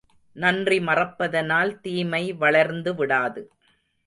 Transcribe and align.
நன்றி 0.35 0.79
மறப்பதனால் 0.79 1.79
தீமை 1.81 2.33
வளர்ந்து 2.33 2.95
விடாது. 2.95 3.43